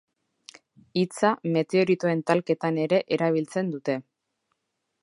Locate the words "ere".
2.87-3.03